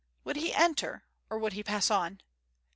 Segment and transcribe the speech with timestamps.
[0.23, 2.21] Would he enter; or would he pass on?